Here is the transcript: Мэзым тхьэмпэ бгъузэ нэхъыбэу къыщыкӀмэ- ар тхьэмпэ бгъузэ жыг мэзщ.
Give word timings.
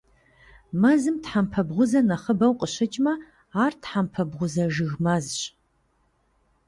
Мэзым 0.81 1.15
тхьэмпэ 1.23 1.61
бгъузэ 1.67 2.01
нэхъыбэу 2.07 2.53
къыщыкӀмэ- 2.59 3.13
ар 3.63 3.73
тхьэмпэ 3.81 4.21
бгъузэ 4.29 4.65
жыг 4.73 4.91
мэзщ. 5.03 5.41